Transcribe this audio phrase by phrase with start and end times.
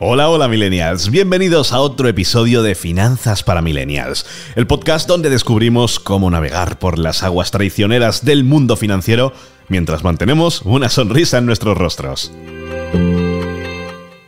[0.00, 4.24] Hola, hola millennials, bienvenidos a otro episodio de Finanzas para Millennials,
[4.56, 9.32] el podcast donde descubrimos cómo navegar por las aguas traicioneras del mundo financiero
[9.68, 12.32] mientras mantenemos una sonrisa en nuestros rostros.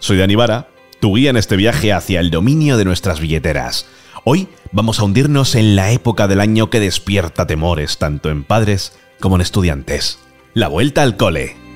[0.01, 0.69] Soy Dani Vara,
[1.01, 3.87] tu guía en este viaje hacia el dominio de nuestras billeteras.
[4.25, 8.93] Hoy vamos a hundirnos en la época del año que despierta temores tanto en padres
[9.19, 10.19] como en estudiantes.
[10.53, 11.70] La vuelta al cole.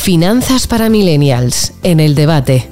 [0.00, 2.70] Finanzas para Millennials, en el debate.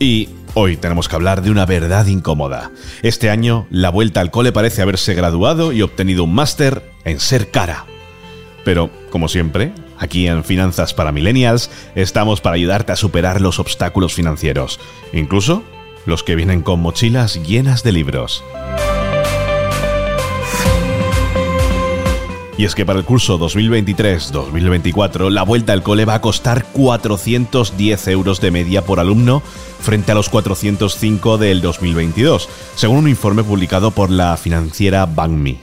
[0.00, 2.72] Y hoy tenemos que hablar de una verdad incómoda.
[3.02, 7.52] Este año, la vuelta al cole parece haberse graduado y obtenido un máster en ser
[7.52, 7.86] cara.
[8.64, 14.14] Pero, como siempre, aquí en Finanzas para Millennials estamos para ayudarte a superar los obstáculos
[14.14, 14.80] financieros,
[15.12, 15.62] incluso
[16.06, 18.42] los que vienen con mochilas llenas de libros.
[22.60, 28.08] Y es que para el curso 2023-2024 la vuelta al cole va a costar 410
[28.08, 29.42] euros de media por alumno
[29.80, 35.56] frente a los 405 del 2022, según un informe publicado por la financiera BankMe.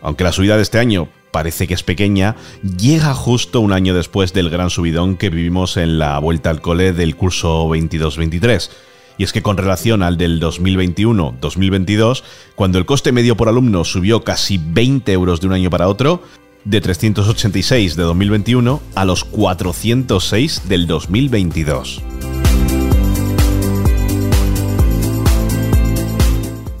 [0.00, 4.32] Aunque la subida de este año parece que es pequeña, llega justo un año después
[4.32, 8.70] del gran subidón que vivimos en la vuelta al cole del curso 22-23
[9.18, 12.22] y es que con relación al del 2021-2022,
[12.54, 16.22] cuando el coste medio por alumno subió casi 20 euros de un año para otro,
[16.64, 22.02] de 386 de 2021 a los 406 del 2022.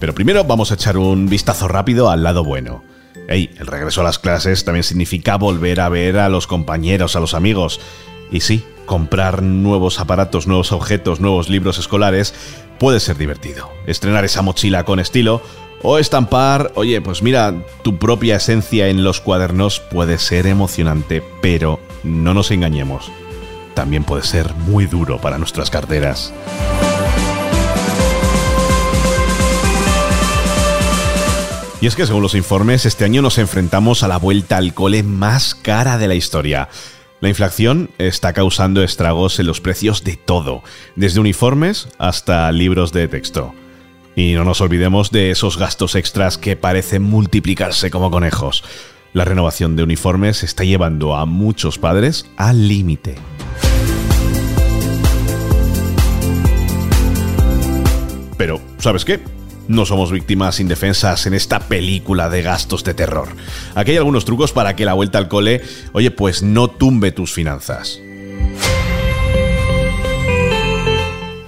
[0.00, 2.82] Pero primero vamos a echar un vistazo rápido al lado bueno.
[3.26, 7.20] Hey, el regreso a las clases también significa volver a ver a los compañeros, a
[7.20, 7.80] los amigos.
[8.30, 12.34] Y sí, comprar nuevos aparatos, nuevos objetos, nuevos libros escolares
[12.78, 13.70] puede ser divertido.
[13.86, 15.42] Estrenar esa mochila con estilo
[15.82, 21.78] o estampar, oye, pues mira, tu propia esencia en los cuadernos puede ser emocionante, pero
[22.02, 23.10] no nos engañemos.
[23.74, 26.32] También puede ser muy duro para nuestras carteras.
[31.84, 35.02] Y es que según los informes, este año nos enfrentamos a la vuelta al cole
[35.02, 36.70] más cara de la historia.
[37.24, 40.62] La inflación está causando estragos en los precios de todo,
[40.94, 43.54] desde uniformes hasta libros de texto.
[44.14, 48.62] Y no nos olvidemos de esos gastos extras que parecen multiplicarse como conejos.
[49.14, 53.14] La renovación de uniformes está llevando a muchos padres al límite.
[58.36, 59.33] Pero, ¿sabes qué?
[59.66, 63.28] No somos víctimas indefensas en esta película de gastos de terror.
[63.74, 67.32] Aquí hay algunos trucos para que la vuelta al cole, oye, pues no tumbe tus
[67.32, 68.00] finanzas.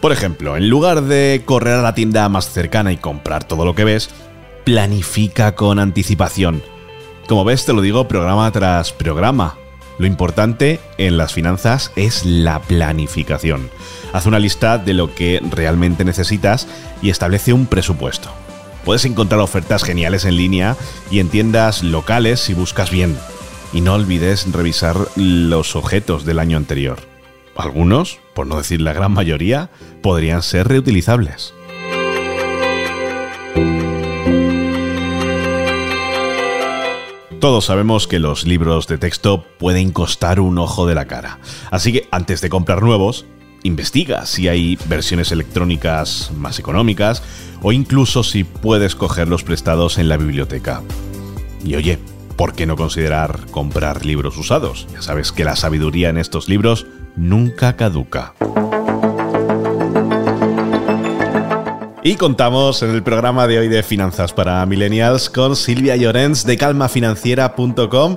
[0.00, 3.75] Por ejemplo, en lugar de correr a la tienda más cercana y comprar todo lo
[3.75, 4.09] que ves,
[4.65, 6.62] planifica con anticipación.
[7.28, 9.59] Como ves, te lo digo programa tras programa.
[9.98, 13.70] Lo importante en las finanzas es la planificación.
[14.12, 16.68] Haz una lista de lo que realmente necesitas
[17.00, 18.30] y establece un presupuesto.
[18.84, 20.76] Puedes encontrar ofertas geniales en línea
[21.10, 23.16] y en tiendas locales si buscas bien.
[23.72, 26.98] Y no olvides revisar los objetos del año anterior.
[27.56, 29.70] Algunos, por no decir la gran mayoría,
[30.02, 31.52] podrían ser reutilizables.
[37.41, 41.38] Todos sabemos que los libros de texto pueden costar un ojo de la cara,
[41.70, 43.26] así que antes de comprar nuevos,
[43.62, 47.22] investiga si hay versiones electrónicas más económicas
[47.62, 50.82] o incluso si puedes cogerlos prestados en la biblioteca.
[51.62, 51.98] Y oye,
[52.36, 54.86] ¿por qué no considerar comprar libros usados?
[54.92, 56.86] Ya sabes que la sabiduría en estos libros
[57.16, 58.34] nunca caduca.
[62.06, 66.56] Y contamos en el programa de hoy de Finanzas para Millennials con Silvia Llorens de
[66.56, 68.16] calmafinanciera.com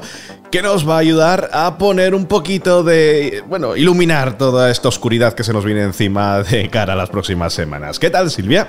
[0.51, 5.33] que nos va a ayudar a poner un poquito de, bueno, iluminar toda esta oscuridad
[5.33, 7.97] que se nos viene encima de cara a las próximas semanas.
[7.97, 8.67] ¿Qué tal, Silvia?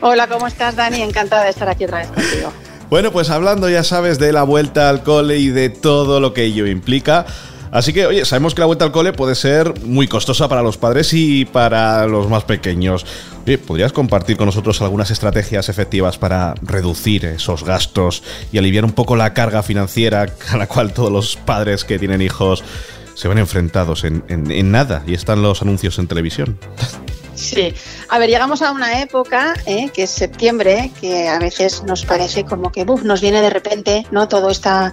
[0.00, 1.02] Hola, ¿cómo estás, Dani?
[1.02, 2.52] Encantada de estar aquí otra vez contigo.
[2.90, 6.42] Bueno, pues hablando, ya sabes, de la vuelta al cole y de todo lo que
[6.42, 7.24] ello implica,
[7.74, 10.76] Así que, oye, sabemos que la vuelta al cole puede ser muy costosa para los
[10.76, 13.04] padres y para los más pequeños.
[13.44, 18.22] Oye, ¿podrías compartir con nosotros algunas estrategias efectivas para reducir esos gastos
[18.52, 22.22] y aliviar un poco la carga financiera a la cual todos los padres que tienen
[22.22, 22.62] hijos
[23.16, 24.22] se ven enfrentados en,
[24.70, 26.56] nada y están los anuncios en televisión?
[27.34, 27.74] Sí,
[28.08, 32.44] a ver, llegamos a una época, eh, que es septiembre, que a veces nos parece
[32.44, 34.28] como que nos viene de repente, ¿no?
[34.28, 34.92] Todo esta,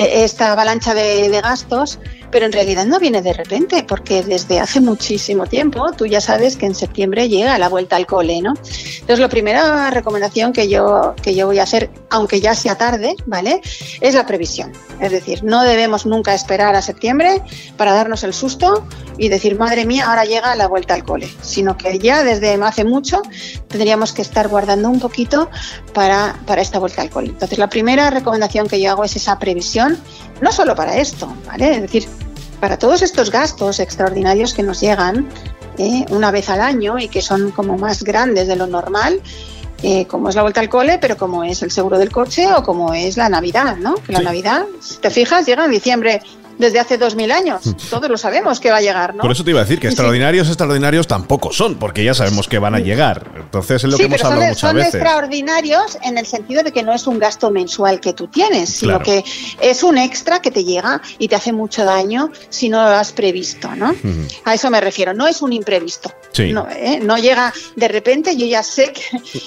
[0.00, 1.98] esta avalancha de, gastos,
[2.30, 6.56] pero en realidad no viene de repente, porque desde hace muchísimo tiempo tú ya sabes
[6.56, 8.54] que en septiembre llega la vuelta al cole, ¿no?
[8.54, 13.14] Entonces, la primera recomendación que yo, que yo voy a hacer aunque ya sea tarde,
[13.26, 13.60] ¿vale?
[14.00, 14.72] Es la previsión.
[15.00, 17.42] Es decir, no debemos nunca esperar a septiembre
[17.76, 18.84] para darnos el susto
[19.16, 22.84] y decir, madre mía, ahora llega la vuelta al cole, sino que ya desde hace
[22.84, 23.22] mucho
[23.68, 25.50] tendríamos que estar guardando un poquito
[25.94, 27.28] para, para esta vuelta al cole.
[27.28, 29.98] Entonces, la primera recomendación que yo hago es esa previsión,
[30.40, 31.76] no solo para esto, ¿vale?
[31.76, 32.08] Es decir,
[32.60, 35.28] para todos estos gastos extraordinarios que nos llegan
[35.78, 39.20] eh, una vez al año y que son como más grandes de lo normal,
[39.82, 42.62] eh, como es la vuelta al cole, pero como es el seguro del coche o
[42.62, 43.94] como es la Navidad, ¿no?
[43.94, 46.20] Que la Navidad, si te fijas, llega en diciembre
[46.60, 47.66] desde hace dos mil años.
[47.66, 47.72] Mm.
[47.90, 49.22] Todos lo sabemos que va a llegar, ¿no?
[49.22, 52.58] Por eso te iba a decir que extraordinarios, extraordinarios tampoco son, porque ya sabemos que
[52.58, 53.30] van a llegar.
[53.36, 54.92] Entonces es lo que hemos hablado muchas son veces.
[54.92, 58.70] Son extraordinarios en el sentido de que no es un gasto mensual que tú tienes,
[58.70, 59.24] sino que
[59.60, 63.12] es un extra que te llega y te hace mucho daño si no lo has
[63.12, 63.94] previsto, ¿no?
[64.44, 65.14] A eso me refiero.
[65.14, 66.12] No es un imprevisto.
[66.52, 67.00] No, ¿eh?
[67.02, 68.92] no, llega de repente, yo ya sé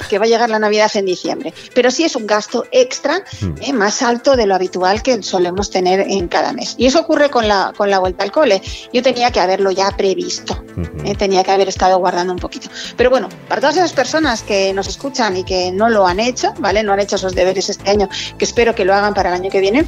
[0.10, 3.24] que, va a llegar la Navidad en diciembre, pero sí es un gasto extra
[3.62, 3.74] ¿eh?
[3.74, 6.76] más alto de lo habitual que solemos tener en cada mes.
[6.78, 8.62] Y eso ocurre con la, con la vuelta al cole.
[8.92, 10.64] Yo tenía que haberlo ya previsto,
[11.06, 11.16] ¿eh?
[11.16, 12.70] tenía que haber estado guardando un poquito.
[12.98, 16.54] Pero bueno, para todas esas personas que nos escuchan y que no lo han hecho,
[16.60, 16.84] ¿vale?
[16.84, 19.50] No han hecho esos deberes este año, que espero que lo hagan para el año
[19.50, 19.86] que viene,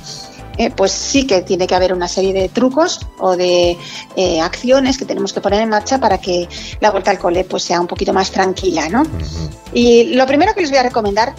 [0.58, 3.78] eh, pues sí que tiene que haber una serie de trucos o de
[4.16, 6.48] eh, acciones que tenemos que poner en marcha para que
[6.80, 9.04] la vuelta al cole pues sea un poquito más tranquila, ¿no?
[9.74, 11.36] Y lo primero que les voy a recomendar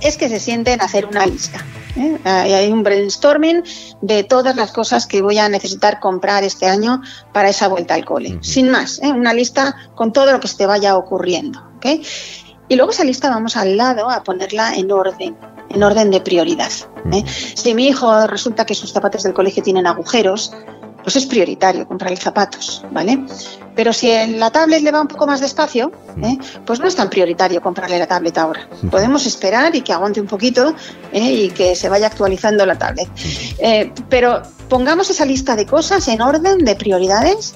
[0.00, 1.64] es que se sienten a hacer una lista.
[1.96, 2.18] ¿Eh?
[2.24, 3.62] Hay un brainstorming
[4.00, 7.02] de todas las cosas que voy a necesitar comprar este año
[7.32, 8.38] para esa vuelta al cole.
[8.42, 9.12] Sin más, ¿eh?
[9.12, 11.60] una lista con todo lo que se te vaya ocurriendo.
[12.68, 15.36] Y luego esa lista vamos al lado a ponerla en orden,
[15.70, 16.70] en orden de prioridad.
[17.12, 17.24] ¿eh?
[17.54, 20.52] Si mi hijo resulta que sus zapatos del colegio tienen agujeros,
[21.02, 23.24] pues es prioritario comprarle zapatos, ¿vale?
[23.74, 25.92] Pero si en la tablet le va un poco más despacio,
[26.22, 26.36] ¿eh?
[26.66, 28.68] pues no es tan prioritario comprarle la tablet ahora.
[28.90, 30.74] Podemos esperar y que aguante un poquito
[31.12, 31.32] ¿eh?
[31.32, 33.08] y que se vaya actualizando la tablet.
[33.58, 37.54] Eh, pero pongamos esa lista de cosas en orden de prioridades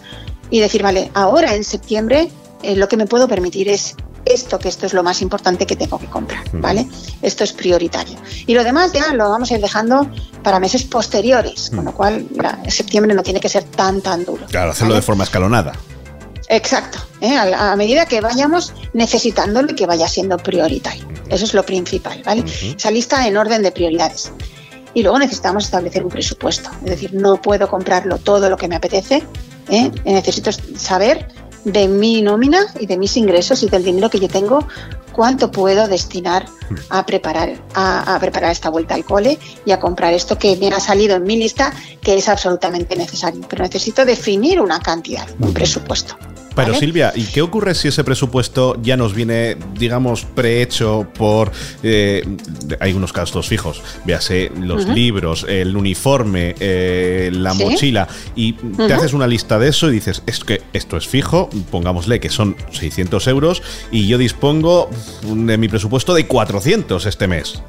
[0.50, 2.30] y decir, vale, ahora en septiembre
[2.76, 3.94] lo que me puedo permitir es
[4.24, 6.88] esto, que esto es lo más importante que tengo que comprar, ¿vale?
[7.22, 8.16] Esto es prioritario.
[8.46, 10.08] Y lo demás ya lo vamos a ir dejando
[10.42, 12.26] para meses posteriores, con lo cual
[12.68, 14.46] septiembre no tiene que ser tan, tan duro.
[14.46, 15.72] Claro, hacerlo de forma escalonada.
[16.48, 17.36] Exacto, ¿eh?
[17.36, 21.06] a, medida que vayamos necesitándolo y que vaya siendo prioritario.
[21.28, 22.44] Eso es lo principal, ¿vale?
[22.76, 24.30] Esa lista en orden de prioridades.
[24.92, 26.70] Y luego necesitamos establecer un presupuesto.
[26.84, 29.24] Es decir, no puedo comprarlo todo lo que me apetece.
[29.68, 29.90] ¿eh?
[30.04, 31.26] Necesito saber
[31.64, 34.66] de mi nómina y de mis ingresos y del dinero que yo tengo,
[35.12, 36.46] cuánto puedo destinar
[36.90, 40.80] a preparar, a, preparar esta vuelta al cole y a comprar esto que me ha
[40.80, 43.42] salido en mi lista, que es absolutamente necesario.
[43.48, 46.16] Pero necesito definir una cantidad, un presupuesto.
[46.54, 51.50] Pero Silvia, ¿y qué ocurre si ese presupuesto ya nos viene, digamos, prehecho por...
[51.82, 52.24] Eh,
[52.80, 59.12] hay unos gastos fijos, véase los libros, el uniforme, eh, la mochila, y te haces
[59.12, 63.26] una lista de eso y dices, es que esto es fijo, pongámosle que son 600
[63.28, 64.90] euros y yo dispongo
[65.22, 67.62] de mi presupuesto de 400 este mes.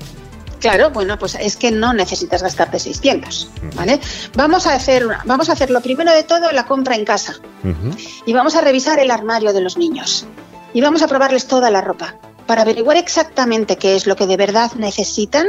[0.59, 3.99] Claro, bueno, pues es que no necesitas gastarte 600, ¿vale?
[4.35, 7.35] Vamos a hacer vamos a hacer lo primero de todo la compra en casa.
[8.25, 10.25] Y vamos a revisar el armario de los niños.
[10.73, 12.15] Y vamos a probarles toda la ropa
[12.45, 15.47] para averiguar exactamente qué es lo que de verdad necesitan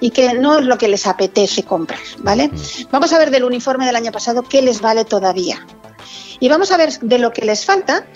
[0.00, 2.50] y qué no es lo que les apetece comprar, ¿vale?
[2.90, 5.66] Vamos a ver del uniforme del año pasado qué les vale todavía.
[6.38, 8.06] Y vamos a ver de lo que les falta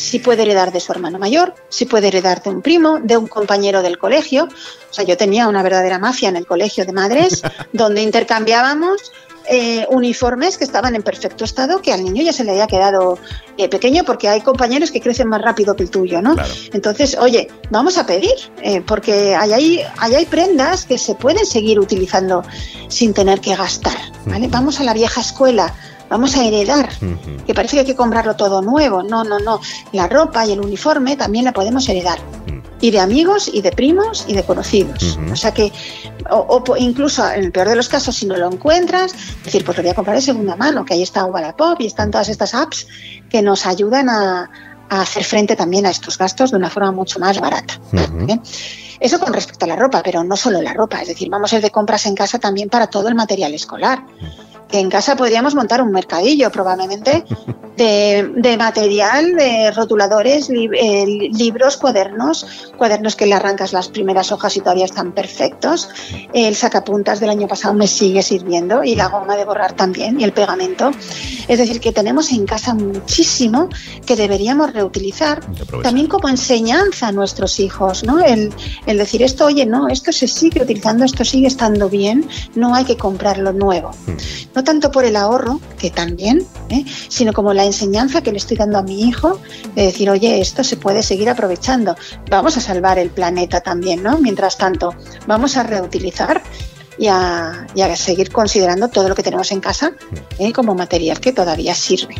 [0.00, 3.26] si puede heredar de su hermano mayor, si puede heredar de un primo, de un
[3.26, 4.44] compañero del colegio.
[4.44, 7.42] O sea, yo tenía una verdadera mafia en el colegio de madres
[7.72, 9.12] donde intercambiábamos
[9.46, 13.18] eh, uniformes que estaban en perfecto estado, que al niño ya se le había quedado
[13.58, 16.34] eh, pequeño porque hay compañeros que crecen más rápido que el tuyo, ¿no?
[16.72, 22.42] Entonces, oye, vamos a pedir, eh, porque hay, hay prendas que se pueden seguir utilizando
[22.88, 24.48] sin tener que gastar, ¿vale?
[24.48, 25.74] Vamos a la vieja escuela,
[26.10, 26.90] vamos a heredar,
[27.46, 29.02] que parece que hay que comprarlo todo nuevo.
[29.02, 29.60] No, no, no.
[29.92, 32.18] La ropa y el uniforme también la podemos heredar.
[32.82, 35.18] Y de amigos, y de primos, y de conocidos.
[35.30, 35.72] O sea que,
[36.30, 39.14] o, incluso en el peor de los casos, si no lo encuentras,
[39.44, 42.10] decir, pues lo voy a comprar de segunda mano, que ahí está Wallapop y están
[42.10, 42.86] todas estas apps
[43.28, 44.50] que nos ayudan a,
[44.88, 47.80] hacer frente también a estos gastos de una forma mucho más barata.
[48.98, 51.56] Eso con respecto a la ropa, pero no solo la ropa, es decir, vamos a
[51.56, 54.02] ir de compras en casa también para todo el material escolar
[54.70, 57.24] que en casa podríamos montar un mercadillo probablemente
[57.76, 64.60] de, material, de rotuladores, eh, libros, cuadernos, cuadernos que le arrancas las primeras hojas y
[64.60, 65.88] todavía están perfectos.
[66.34, 70.24] El sacapuntas del año pasado me sigue sirviendo y la goma de borrar también y
[70.24, 70.90] el pegamento.
[71.48, 73.68] Es decir, que tenemos en casa muchísimo
[74.04, 75.40] que deberíamos reutilizar
[75.82, 78.20] también como enseñanza a nuestros hijos, ¿no?
[78.20, 78.52] El,
[78.86, 82.84] el decir esto, oye, no, esto se sigue utilizando, esto sigue estando bien, no hay
[82.84, 83.90] que comprarlo nuevo.
[84.06, 84.16] Hmm.
[84.60, 86.84] No tanto por el ahorro, que también, ¿eh?
[87.08, 89.40] sino como la enseñanza que le estoy dando a mi hijo
[89.74, 91.96] de decir, oye, esto se puede seguir aprovechando.
[92.28, 94.18] Vamos a salvar el planeta también, ¿no?
[94.18, 94.94] Mientras tanto,
[95.26, 96.42] vamos a reutilizar
[96.98, 99.92] y a, seguir considerando todo lo que tenemos en casa
[100.38, 100.52] ¿eh?
[100.52, 102.16] como material que todavía sirve.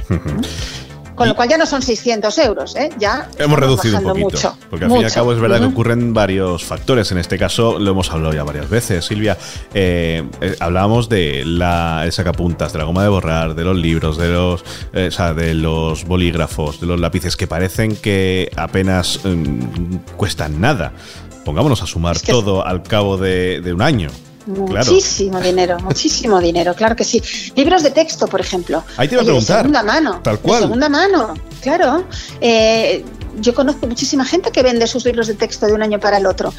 [1.21, 2.89] Con lo cual ya no son 600 euros, ¿eh?
[2.99, 4.57] ya hemos reducido un poquito.
[4.71, 7.12] porque al fin y al cabo es verdad que ocurren varios factores.
[7.12, 9.05] En este caso lo hemos hablado ya varias veces.
[9.05, 9.37] Silvia,
[9.75, 14.17] eh, eh, hablábamos de la el sacapuntas, de la goma de borrar, de los libros,
[14.17, 20.59] de los, eh, de los bolígrafos, de los lápices que parecen que apenas mm, cuestan
[20.59, 20.95] nada.
[21.45, 24.09] Pongámonos a sumar todo al cabo de un año.
[24.47, 27.23] Muchísimo dinero, muchísimo dinero, claro que sí.
[27.54, 28.82] Libros de texto, por ejemplo.
[28.97, 29.56] Ahí te iba a preguntar.
[29.59, 30.20] De segunda mano.
[30.23, 30.61] Tal cual.
[30.61, 32.04] De segunda mano, claro.
[32.40, 33.04] Eh,
[33.38, 36.26] yo conozco muchísima gente que vende sus libros de texto de un año para el
[36.26, 36.52] otro.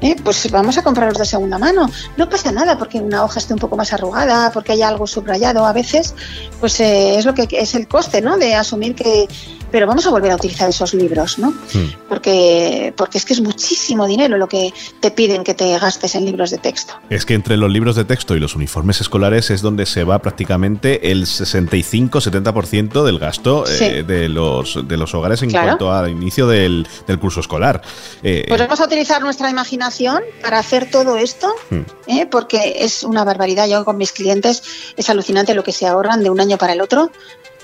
[0.00, 1.90] Eh, pues vamos a comprarlos de segunda mano.
[2.16, 5.64] No pasa nada porque una hoja esté un poco más arrugada, porque haya algo subrayado.
[5.64, 6.14] A veces,
[6.60, 8.36] pues eh, es lo que es el coste, ¿no?
[8.36, 9.26] De asumir que,
[9.70, 11.50] pero vamos a volver a utilizar esos libros, ¿no?
[11.50, 11.92] Hmm.
[12.08, 16.24] Porque, porque es que es muchísimo dinero lo que te piden que te gastes en
[16.24, 16.94] libros de texto.
[17.10, 20.20] Es que entre los libros de texto y los uniformes escolares es donde se va
[20.20, 26.46] prácticamente el 65-70% del gasto eh, de, los, de los hogares en cuanto al inicio
[26.46, 26.86] del,
[27.20, 27.82] curso escolar.
[28.22, 31.80] Eh, pues vamos a utilizar nuestra imaginación para hacer todo esto, hmm.
[32.06, 32.26] ¿eh?
[32.30, 33.68] porque es una barbaridad.
[33.68, 34.62] Yo con mis clientes
[34.96, 37.10] es alucinante lo que se ahorran de un año para el otro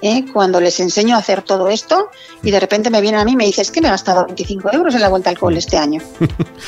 [0.03, 0.25] ¿eh?
[0.33, 2.11] cuando les enseño a hacer todo esto
[2.43, 4.71] y de repente me vienen a mí y me dices que me he gastado 25
[4.73, 6.01] euros en la vuelta al cole este año.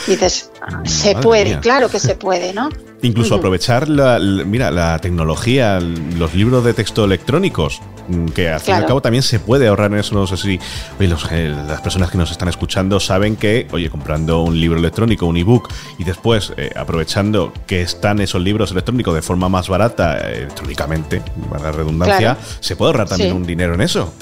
[0.07, 0.51] Y dices,
[0.85, 2.71] se puede, claro que se puede, ¿no?
[3.02, 8.75] Incluso aprovechar la, mira, la tecnología, los libros de texto electrónicos, mm, que al fin
[8.75, 10.14] y al cabo también se puede ahorrar en eso.
[10.14, 10.61] No sé si
[11.00, 15.37] eh, las personas que nos están escuchando saben que, oye, comprando un libro electrónico, un
[15.37, 15.68] ebook,
[15.99, 21.23] y después eh, aprovechando que están esos libros electrónicos de forma más barata, eh, electrónicamente,
[21.50, 24.12] para la redundancia, se puede ahorrar también un dinero en eso.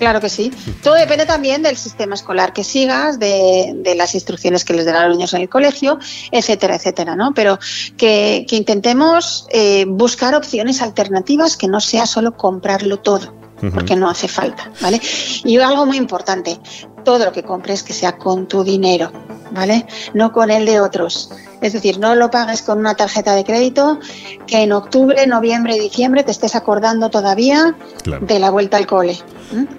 [0.00, 0.50] Claro que sí.
[0.82, 5.06] Todo depende también del sistema escolar que sigas, de, las instrucciones que les den a
[5.06, 5.98] los niños en el colegio,
[6.32, 7.34] etcétera, etcétera, ¿no?
[7.34, 7.58] Pero
[7.98, 13.38] que, intentemos eh, buscar opciones alternativas que no sea solo comprarlo todo
[13.74, 14.98] porque no hace falta, ¿vale?
[15.44, 16.58] Y algo muy importante,
[17.04, 19.12] todo lo que compres que sea con tu dinero,
[19.50, 19.86] ¿vale?
[20.14, 21.30] No con el de otros.
[21.60, 23.98] Es decir, no lo pagues con una tarjeta de crédito
[24.46, 27.76] que en octubre, noviembre y diciembre te estés acordando todavía
[28.20, 29.18] de la vuelta al cole.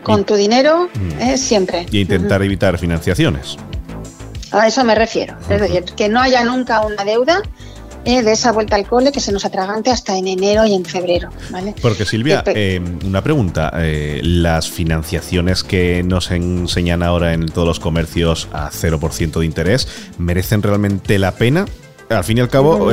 [0.04, 1.22] Con tu dinero mm.
[1.22, 1.86] eh, siempre.
[1.92, 3.58] Y intentar evitar financiaciones.
[4.52, 5.38] A eso me refiero.
[5.50, 7.42] Es decir, que no haya nunca una deuda
[8.06, 10.86] eh, de esa vuelta al cole que se nos atragante hasta en enero y en
[10.86, 11.30] febrero.
[11.52, 11.76] ¿vale?
[11.82, 17.80] Porque Silvia, eh, una pregunta, eh, las financiaciones que nos enseñan ahora en todos los
[17.80, 21.66] comercios a 0% de interés, ¿merecen realmente la pena?
[22.10, 22.92] Al fin y al cabo,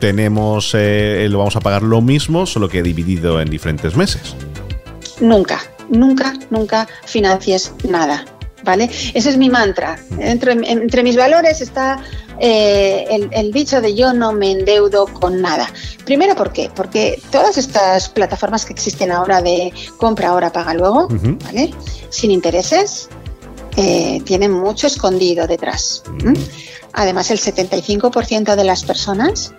[0.00, 4.34] tenemos, lo vamos a pagar lo mismo, solo que dividido en diferentes meses.
[5.20, 8.24] Nunca, nunca, nunca financies nada.
[8.64, 8.90] ¿Vale?
[9.12, 9.98] Ese es mi mantra.
[10.18, 12.02] Entre, entre mis valores está
[12.38, 15.68] eh, el, dicho de yo no me endeudo con nada.
[16.04, 16.70] Primero, ¿por qué?
[16.74, 21.08] Porque todas estas plataformas que existen ahora de compra ahora, paga luego,
[21.44, 21.72] ¿vale?
[22.10, 23.08] Sin intereses,
[23.76, 26.02] eh, tienen mucho escondido detrás.
[26.92, 29.52] Además, el 75% de las personas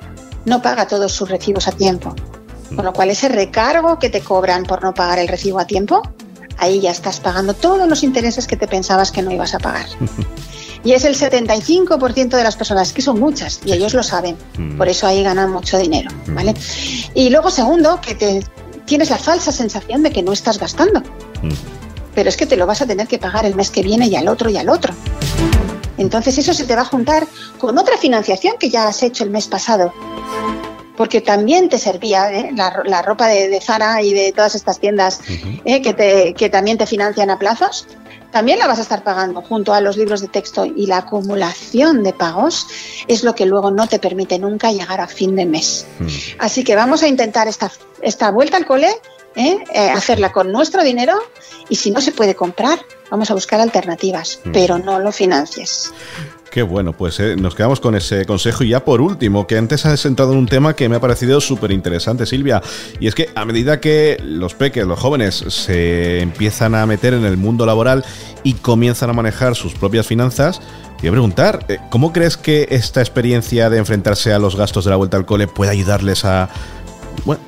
[0.45, 2.15] no paga todos sus recibos a tiempo.
[2.75, 6.01] Con lo cual, ese recargo que te cobran por no pagar el recibo a tiempo,
[6.57, 9.88] ahí ya estás pagando todos los intereses que te pensabas que no ibas a pagar.
[10.83, 14.38] Y es el 75% de las personas, que son muchas, y ellos lo saben.
[14.57, 14.77] Mm.
[14.77, 16.35] Por eso ahí ganan mucho dinero, mm.
[16.35, 16.53] ¿vale?
[17.15, 18.43] Y luego, segundo, que te,
[18.85, 21.00] tienes la falsa sensación de que no estás gastando.
[21.41, 21.50] Mm.
[22.13, 24.15] Pero es que te lo vas a tener que pagar el mes que viene y
[24.15, 24.93] al otro y al otro.
[25.97, 27.25] Entonces eso se te va a juntar
[27.57, 29.91] con otra financiación que ya has hecho el mes pasado.
[30.97, 32.51] Porque también te servía ¿eh?
[32.53, 35.19] la, ropa de, Zara y de todas estas tiendas
[35.65, 35.81] ¿eh?
[35.81, 37.87] que, te, que también te financian a plazos
[38.35, 42.03] también la vas a estar pagando junto a los libros de texto y la acumulación
[42.03, 42.67] de pagos
[43.07, 45.85] es lo que luego no te permite nunca llegar a fin de mes.
[45.99, 46.07] Hmm.
[46.39, 47.71] Así que vamos a intentar esta,
[48.01, 48.89] esta vuelta al cole,
[49.37, 49.63] ¿eh?
[49.95, 51.17] Hacerla con nuestro dinero
[51.69, 52.77] y si no se puede comprar,
[53.09, 54.51] vamos a buscar alternativas, hmm.
[54.51, 55.93] pero no lo financies.
[56.55, 58.63] Qué bueno, pues eh, nos quedamos con ese consejo.
[58.63, 61.41] Y ya por último, que antes has entrado en un tema que me ha parecido
[61.41, 62.62] súper interesante, Silvia.
[62.97, 67.25] Y es que a medida que los peques, los jóvenes, se empiezan a meter en
[67.25, 68.05] el mundo laboral
[68.43, 70.62] y comienzan a manejar sus propias finanzas,
[71.01, 74.91] te a preguntar, eh, ¿cómo crees que esta experiencia de enfrentarse a los gastos de
[74.91, 76.47] la vuelta al cole puede ayudarles a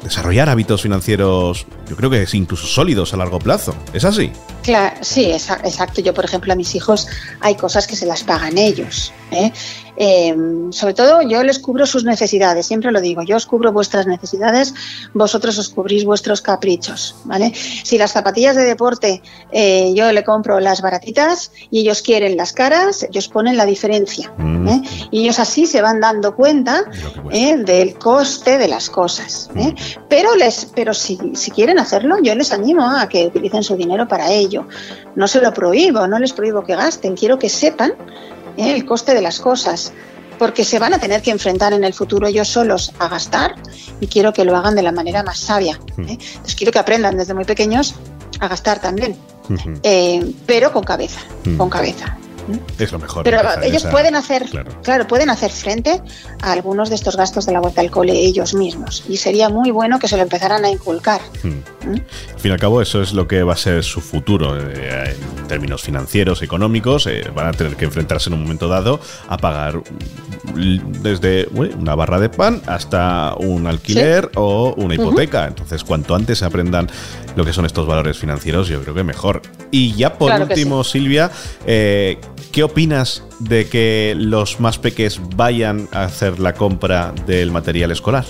[0.04, 3.76] desarrollar hábitos financieros, yo creo que es incluso sólidos a largo plazo.
[3.94, 4.32] ¿Es así?
[4.64, 6.02] Claro, sí, exacto.
[6.02, 7.08] Yo, por ejemplo, a mis hijos
[7.40, 9.14] hay cosas que se las pagan ellos.
[9.32, 9.52] ¿eh?
[10.00, 14.06] Em, sobre todo yo les cubro sus necesidades, siempre lo digo, yo os cubro vuestras
[14.06, 14.76] necesidades,
[15.14, 17.52] vosotros os cubrís vuestros caprichos, ¿vale?
[17.56, 22.54] Si las zapatillas de deporte eh, yo le compro las baratitas y ellos quieren las
[22.54, 24.32] caras, ellos ponen la diferencia.
[24.38, 24.68] Mm.
[24.68, 24.82] ¿eh?
[25.10, 26.84] Y ellos así se van dando cuenta
[27.32, 29.50] del coste de las cosas.
[29.56, 29.70] Mm.
[30.10, 34.08] Pero, les, pero si, si quieren hacerlo, yo les animo a que utilicen su dinero
[34.08, 34.68] para ello.
[35.16, 37.94] No se lo prohíbo, no les prohíbo que gasten, quiero que sepan
[38.58, 38.74] ¿eh?
[38.74, 39.94] el coste de las cosas,
[40.38, 43.56] porque se van a tener que enfrentar en el futuro ellos solos a gastar
[44.00, 45.74] y quiero que lo hagan de la manera más sabia.
[45.74, 45.92] ¿eh?
[45.96, 46.10] Hmm.
[46.10, 47.96] Entonces quiero que aprendan desde muy pequeños
[48.40, 49.18] a gastar también,
[49.84, 51.58] eh, pero con cabeza, hmm.
[51.58, 52.18] con cabeza.
[52.80, 53.24] Es lo mejor.
[53.24, 54.46] Pero ellos pueden hacer,
[54.84, 55.08] claro.
[55.08, 56.02] pueden hacer frente
[56.42, 59.04] a algunos de estos gastos de la vuelta al cole ellos mismos.
[59.08, 61.22] Y sería muy bueno que se lo empezaran a inculcar.
[61.44, 61.90] Hmm.
[61.90, 62.02] ¿Mm?
[62.34, 65.16] Al fin y al cabo, eso es lo que va a ser su futuro eh,
[65.40, 67.08] en términos financieros, económicos.
[67.08, 69.82] Eh, van a tener que enfrentarse en un momento dado a pagar
[70.56, 75.46] desde una barra de pan hasta un alquiler o una hipoteca.
[75.48, 76.90] Entonces, cuanto antes aprendan
[77.36, 79.42] lo que son estos valores financieros, yo creo que mejor.
[79.72, 81.32] Y ya por último, Silvia,
[81.66, 82.20] eh,
[82.52, 88.26] ¿qué opinas de que los más peques vayan a hacer la compra del material escolar?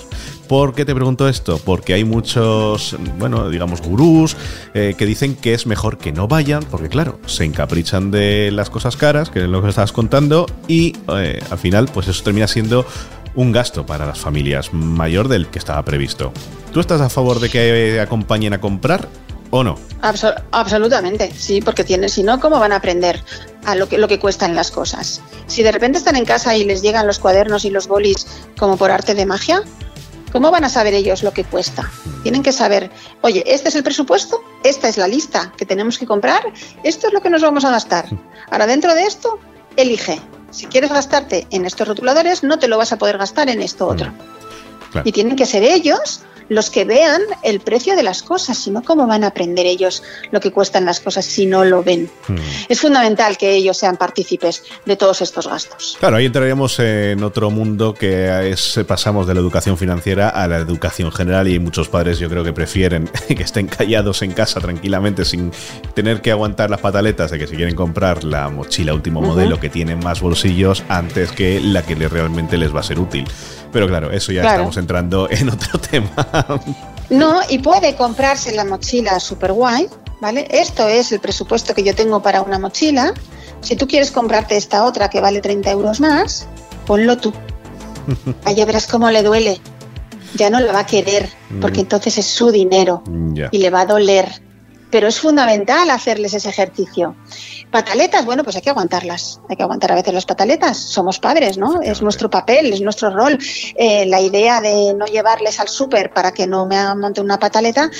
[0.48, 1.60] ¿Por qué te pregunto esto?
[1.64, 4.36] Porque hay muchos, bueno, digamos, gurús
[4.74, 8.70] eh, que dicen que es mejor que no vayan, porque claro, se encaprichan de las
[8.70, 12.48] cosas caras, que es lo que estabas contando, y eh, al final, pues eso termina
[12.48, 12.86] siendo
[13.34, 16.32] un gasto para las familias mayor del que estaba previsto.
[16.72, 19.08] ¿Tú estás a favor de que acompañen a comprar
[19.50, 19.76] o no?
[20.00, 23.22] absolutamente, sí, porque tienen, si no, ¿cómo van a aprender
[23.64, 25.20] a lo que, lo que cuestan las cosas?
[25.46, 28.26] Si de repente están en casa y les llegan los cuadernos y los bolis
[28.58, 29.62] como por arte de magia,
[30.30, 31.90] ¿cómo van a saber ellos lo que cuesta?
[32.22, 32.90] Tienen que saber,
[33.22, 36.42] oye, este es el presupuesto, esta es la lista que tenemos que comprar,
[36.84, 38.06] esto es lo que nos vamos a gastar.
[38.50, 39.38] Ahora, dentro de esto,
[39.76, 40.20] elige.
[40.50, 43.86] Si quieres gastarte en estos rotuladores, no te lo vas a poder gastar en esto
[43.86, 44.12] otro.
[45.04, 49.06] Y tienen que ser ellos los que vean el precio de las cosas, sino cómo
[49.06, 52.10] van a aprender ellos lo que cuestan las cosas si no lo ven.
[52.26, 52.36] Hmm.
[52.68, 55.96] Es fundamental que ellos sean partícipes de todos estos gastos.
[55.98, 60.58] Claro, ahí entraríamos en otro mundo que es pasamos de la educación financiera a la
[60.58, 65.24] educación general y muchos padres yo creo que prefieren que estén callados en casa tranquilamente
[65.24, 65.50] sin
[65.94, 69.68] tener que aguantar las pataletas de que si quieren comprar la mochila último modelo que
[69.68, 73.24] tiene más bolsillos antes que la que realmente les va a ser útil.
[73.72, 76.37] Pero claro, eso ya estamos entrando en otro tema.
[77.10, 79.88] No, y puede comprarse la mochila super guay,
[80.20, 80.46] ¿vale?
[80.50, 83.14] Esto es el presupuesto que yo tengo para una mochila.
[83.62, 86.46] Si tú quieres comprarte esta otra que vale 30 euros más,
[86.86, 87.32] ponlo tú.
[88.44, 89.58] Allá verás cómo le duele.
[90.34, 91.30] Ya no la va a querer,
[91.62, 91.84] porque mm.
[91.84, 93.02] entonces es su dinero
[93.50, 94.28] y le va a doler
[94.90, 97.14] pero es fundamental hacerles ese ejercicio.
[97.70, 101.58] Pataletas, bueno, pues hay que aguantarlas, hay que aguantar a veces las pataletas, somos padres,
[101.58, 101.82] ¿no?
[101.82, 103.38] Es nuestro papel, es nuestro rol.
[103.76, 107.90] Eh, la idea de no llevarles al súper para que no me monte una pataleta,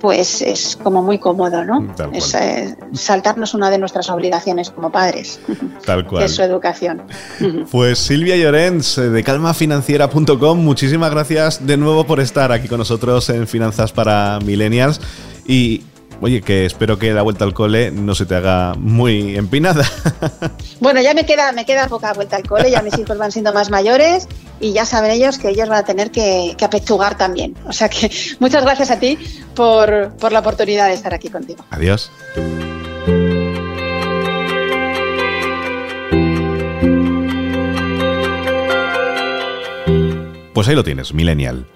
[0.00, 1.94] pues es como muy cómodo, ¿no?
[2.14, 5.40] Es eh, saltarnos una de nuestras obligaciones como padres.
[5.84, 6.24] Tal cual.
[6.24, 7.02] es su educación.
[7.70, 13.28] Pues Silvia Llorens, eh, de calmafinanciera.com, muchísimas gracias de nuevo por estar aquí con nosotros
[13.28, 15.00] en Finanzas para Millennials.
[15.46, 15.82] Y
[16.20, 19.84] Oye, que espero que la vuelta al cole no se te haga muy empinada.
[20.80, 23.52] Bueno, ya me queda, me queda poca vuelta al cole, ya mis hijos van siendo
[23.52, 24.28] más mayores
[24.60, 27.56] y ya saben ellos que ellos van a tener que, apechugar también.
[27.66, 29.18] O sea que muchas gracias a ti
[29.56, 31.64] por, por la oportunidad de estar aquí contigo.
[31.70, 32.12] Adiós.
[40.54, 41.66] Pues ahí lo tienes, Millennial.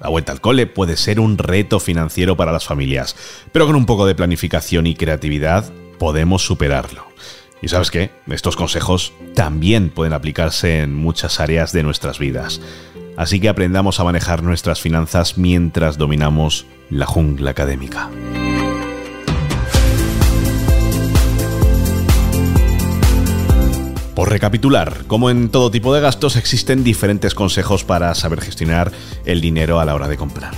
[0.00, 3.16] La vuelta al cole puede ser un reto financiero para las familias,
[3.52, 7.06] pero con un poco de planificación y creatividad podemos superarlo.
[7.62, 12.60] Y sabes qué, estos consejos también pueden aplicarse en muchas áreas de nuestras vidas.
[13.16, 18.10] Así que aprendamos a manejar nuestras finanzas mientras dominamos la jungla académica.
[24.16, 28.90] Por recapitular, como en todo tipo de gastos existen diferentes consejos para saber gestionar
[29.26, 30.54] el dinero a la hora de comprar.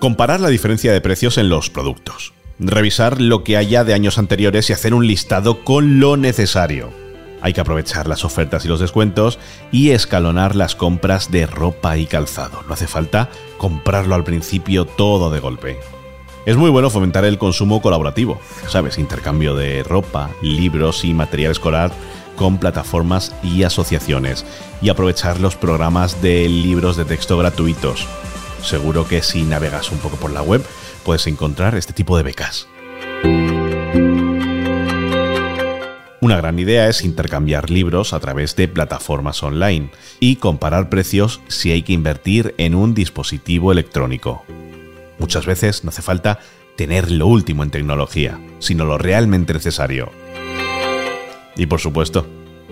[0.00, 2.32] Comparar la diferencia de precios en los productos.
[2.58, 6.94] Revisar lo que haya de años anteriores y hacer un listado con lo necesario.
[7.42, 9.38] Hay que aprovechar las ofertas y los descuentos
[9.70, 12.62] y escalonar las compras de ropa y calzado.
[12.66, 15.78] No hace falta comprarlo al principio todo de golpe.
[16.46, 18.96] Es muy bueno fomentar el consumo colaborativo, ¿sabes?
[18.96, 21.92] Intercambio de ropa, libros y material escolar
[22.36, 24.44] con plataformas y asociaciones
[24.80, 28.06] y aprovechar los programas de libros de texto gratuitos.
[28.62, 30.64] Seguro que si navegas un poco por la web
[31.04, 32.66] puedes encontrar este tipo de becas.
[36.24, 41.70] Una gran idea es intercambiar libros a través de plataformas online y comparar precios si
[41.70, 44.42] hay que invertir en un dispositivo electrónico.
[45.18, 46.38] Muchas veces no hace falta
[46.76, 50.23] tener lo último en tecnología, sino lo realmente necesario.
[51.56, 52.26] Y por supuesto,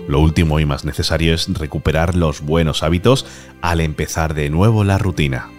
[0.07, 3.25] lo último y más necesario es recuperar los buenos hábitos
[3.61, 5.49] al empezar de nuevo la rutina.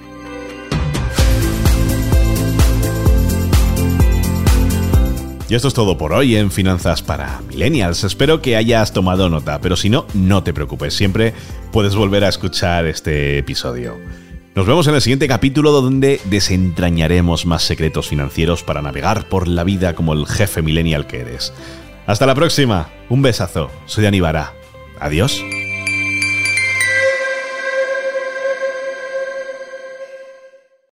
[5.49, 8.03] Y esto es todo por hoy en Finanzas para Millennials.
[8.05, 11.35] Espero que hayas tomado nota, pero si no, no te preocupes, siempre
[11.71, 13.99] puedes volver a escuchar este episodio.
[14.55, 19.65] Nos vemos en el siguiente capítulo donde desentrañaremos más secretos financieros para navegar por la
[19.65, 21.53] vida como el jefe millennial que eres.
[22.07, 24.53] Hasta la próxima, un besazo, soy Aníbara.
[25.01, 25.54] Adiós.